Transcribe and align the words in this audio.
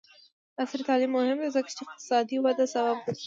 عصري 0.61 0.83
تعلیم 0.89 1.11
مهم 1.19 1.37
دی 1.41 1.49
ځکه 1.55 1.69
چې 1.77 1.81
اقتصادي 1.85 2.37
وده 2.41 2.65
سبب 2.73 2.97
ګرځي. 3.03 3.19